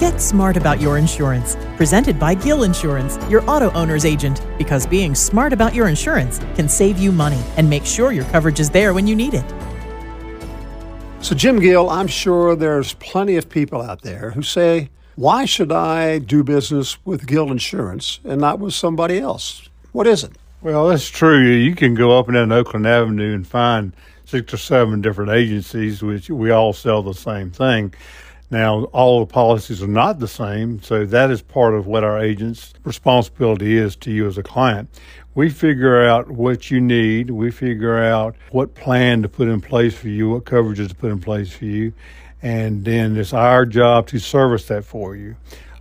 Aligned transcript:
Get 0.00 0.18
smart 0.18 0.56
about 0.56 0.80
your 0.80 0.96
insurance. 0.96 1.58
Presented 1.76 2.18
by 2.18 2.34
Gill 2.34 2.62
Insurance, 2.62 3.18
your 3.28 3.42
Auto-Owners 3.42 4.06
agent. 4.06 4.40
Because 4.56 4.86
being 4.86 5.14
smart 5.14 5.52
about 5.52 5.74
your 5.74 5.88
insurance 5.88 6.38
can 6.54 6.70
save 6.70 6.98
you 6.98 7.12
money 7.12 7.42
and 7.58 7.68
make 7.68 7.84
sure 7.84 8.10
your 8.10 8.24
coverage 8.24 8.60
is 8.60 8.70
there 8.70 8.94
when 8.94 9.06
you 9.06 9.14
need 9.14 9.34
it. 9.34 9.44
So, 11.20 11.34
Jim 11.34 11.60
Gill, 11.60 11.90
I'm 11.90 12.06
sure 12.06 12.56
there's 12.56 12.94
plenty 12.94 13.36
of 13.36 13.50
people 13.50 13.82
out 13.82 14.00
there 14.00 14.30
who 14.30 14.40
say, 14.40 14.88
why 15.16 15.44
should 15.44 15.70
I 15.70 16.18
do 16.18 16.42
business 16.42 16.96
with 17.04 17.26
Gill 17.26 17.50
Insurance 17.50 18.20
and 18.24 18.40
not 18.40 18.58
with 18.58 18.72
somebody 18.72 19.18
else? 19.18 19.68
What 19.92 20.06
is 20.06 20.24
it? 20.24 20.32
Well, 20.62 20.88
that's 20.88 21.10
true. 21.10 21.46
You 21.46 21.74
can 21.74 21.94
go 21.94 22.18
up 22.18 22.26
and 22.26 22.36
down 22.36 22.52
Oakland 22.52 22.86
Avenue 22.86 23.34
and 23.34 23.46
find 23.46 23.92
six 24.24 24.54
or 24.54 24.56
seven 24.56 25.02
different 25.02 25.32
agencies, 25.32 26.02
which 26.02 26.30
we 26.30 26.50
all 26.50 26.72
sell 26.72 27.02
the 27.02 27.12
same 27.12 27.50
thing. 27.50 27.92
Now, 28.50 28.84
all 28.86 29.20
the 29.20 29.32
policies 29.32 29.80
are 29.80 29.86
not 29.86 30.18
the 30.18 30.26
same, 30.26 30.82
so 30.82 31.06
that 31.06 31.30
is 31.30 31.40
part 31.40 31.74
of 31.74 31.86
what 31.86 32.02
our 32.02 32.18
agent's 32.18 32.74
responsibility 32.82 33.76
is 33.76 33.94
to 33.96 34.10
you 34.10 34.26
as 34.26 34.36
a 34.36 34.42
client. 34.42 34.88
We 35.36 35.50
figure 35.50 36.04
out 36.04 36.28
what 36.28 36.68
you 36.68 36.80
need, 36.80 37.30
we 37.30 37.52
figure 37.52 38.02
out 38.02 38.34
what 38.50 38.74
plan 38.74 39.22
to 39.22 39.28
put 39.28 39.46
in 39.46 39.60
place 39.60 39.94
for 39.94 40.08
you, 40.08 40.30
what 40.30 40.44
coverages 40.44 40.88
to 40.88 40.94
put 40.96 41.12
in 41.12 41.20
place 41.20 41.52
for 41.52 41.66
you, 41.66 41.92
and 42.42 42.84
then 42.84 43.16
it's 43.16 43.32
our 43.32 43.64
job 43.64 44.08
to 44.08 44.18
service 44.18 44.66
that 44.66 44.84
for 44.84 45.14
you. 45.14 45.36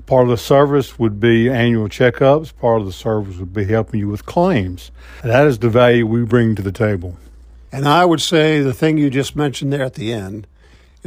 Part 0.06 0.26
of 0.26 0.30
the 0.30 0.38
service 0.38 1.00
would 1.00 1.20
be 1.20 1.50
annual 1.50 1.88
checkups, 1.88 2.56
part 2.56 2.82
of 2.82 2.88
the 2.88 2.94
service 2.94 3.38
would 3.38 3.54
be 3.54 3.66
helping 3.66 4.00
you 4.00 4.10
with 4.10 4.28
claims. 4.28 4.92
That 5.24 5.48
is 5.48 5.58
the 5.58 5.70
value 5.70 6.06
we 6.06 6.24
bring 6.24 6.56
to 6.56 6.62
the 6.62 6.72
table. 6.72 7.18
And 7.72 7.88
I 7.88 8.06
would 8.06 8.22
say 8.22 8.62
the 8.62 8.74
thing 8.74 9.00
you 9.00 9.10
just 9.10 9.36
mentioned 9.36 9.74
there 9.74 9.84
at 9.84 9.96
the 9.96 10.14
end 10.14 10.46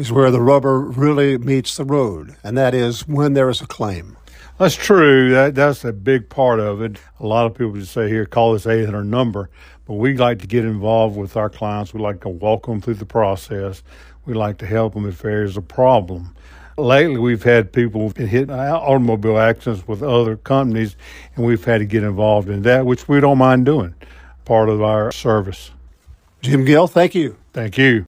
is 0.02 0.11
where 0.11 0.33
the 0.33 0.41
rubber 0.41 0.80
really 0.80 1.38
meets 1.38 1.77
the 1.77 1.85
road, 1.85 2.35
and 2.43 2.59
that 2.59 2.74
is 2.74 3.07
when 3.07 3.35
there 3.35 3.49
is 3.49 3.60
a 3.60 3.66
claim. 3.66 4.16
That's 4.59 4.74
true. 4.74 5.30
That 5.30 5.54
that's 5.54 5.85
a 5.85 5.93
big 5.93 6.29
part 6.29 6.59
of 6.59 6.82
it. 6.82 6.99
A 7.21 7.27
lot 7.27 7.46
of 7.46 7.54
people 7.54 7.74
just 7.74 7.93
say, 7.93 8.09
"Here, 8.09 8.27
call 8.27 8.52
this 8.52 8.66
800 8.66 9.04
number," 9.04 9.49
but 9.87 9.95
we 9.95 10.16
like 10.16 10.40
to 10.40 10.49
get 10.49 10.65
involved 10.65 11.16
with 11.16 11.37
our 11.37 11.49
clients. 11.49 11.95
We 11.95 12.01
like 12.01 12.21
to 12.23 12.29
walk 12.29 12.66
them 12.66 12.80
through 12.80 12.95
the 12.95 13.07
process. 13.07 13.85
We 14.27 14.35
like 14.35 14.59
to 14.59 14.66
help 14.66 14.95
them 14.95 15.07
if 15.07 15.23
there's 15.23 15.57
a 15.57 15.62
problem. 15.62 16.34
Lately, 16.77 17.18
we've 17.18 17.45
had 17.45 17.73
people 17.73 18.10
hit 18.16 18.51
automobile 18.51 19.38
accidents 19.38 19.87
with 19.87 20.02
other 20.02 20.37
companies, 20.37 20.96
and 21.37 21.46
we've 21.46 21.65
had 21.65 21.79
to 21.79 21.84
get 21.84 22.02
involved 22.02 22.49
in 22.49 22.62
that, 22.62 22.87
which 22.87 23.07
we 23.09 23.21
don't 23.21 23.38
mind 23.38 23.66
doing. 23.66 23.95
Part 24.45 24.68
of 24.68 24.82
our 24.82 25.12
service. 25.12 25.71
Jim 26.40 26.65
Gill, 26.65 26.88
thank 26.88 27.15
you. 27.15 27.37
Thank 27.52 27.79
you. 27.79 28.05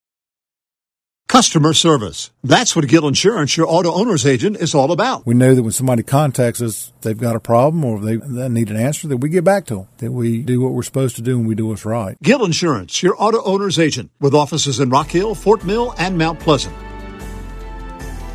Customer 1.34 1.72
service. 1.72 2.30
That's 2.44 2.76
what 2.76 2.86
Gill 2.86 3.08
Insurance, 3.08 3.56
your 3.56 3.66
Auto-Owners 3.68 4.24
agent, 4.24 4.56
is 4.58 4.72
all 4.72 4.92
about. 4.92 5.26
We 5.26 5.34
know 5.34 5.56
that 5.56 5.64
when 5.64 5.72
somebody 5.72 6.04
contacts 6.04 6.62
us, 6.62 6.92
they've 7.00 7.18
got 7.18 7.34
a 7.34 7.40
problem 7.40 7.84
or 7.84 7.98
they, 7.98 8.18
they 8.18 8.48
need 8.48 8.70
an 8.70 8.76
answer, 8.76 9.08
that 9.08 9.16
we 9.16 9.28
get 9.30 9.42
back 9.42 9.66
to 9.66 9.74
them, 9.74 9.88
that 9.98 10.12
we 10.12 10.42
do 10.42 10.60
what 10.60 10.74
we're 10.74 10.84
supposed 10.84 11.16
to 11.16 11.22
do 11.22 11.36
and 11.36 11.48
we 11.48 11.56
do 11.56 11.66
what's 11.66 11.84
right. 11.84 12.16
Gill 12.22 12.44
Insurance, 12.44 13.02
your 13.02 13.20
Auto-Owners 13.20 13.80
agent, 13.80 14.12
with 14.20 14.32
offices 14.32 14.78
in 14.78 14.90
Rock 14.90 15.08
Hill, 15.08 15.34
Fort 15.34 15.64
Mill, 15.64 15.92
and 15.98 16.16
Mount 16.16 16.38
Pleasant. 16.38 16.72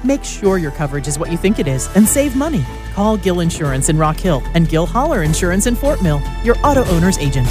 Make 0.03 0.25
sure 0.25 0.57
your 0.57 0.71
coverage 0.71 1.07
is 1.07 1.17
what 1.17 1.31
you 1.31 1.37
think 1.37 1.57
it 1.57 1.69
is 1.69 1.87
and 1.95 2.05
save 2.05 2.35
money. 2.35 2.65
Call 2.95 3.15
Gill 3.15 3.39
Insurance 3.39 3.87
in 3.87 3.97
Rock 3.97 4.17
Hill 4.17 4.43
and 4.55 4.67
Gill 4.67 4.85
Holler 4.85 5.23
Insurance 5.23 5.67
in 5.67 5.75
Fort 5.77 6.03
Mill, 6.03 6.21
your 6.43 6.57
Auto-Owners 6.65 7.17
agent. 7.19 7.47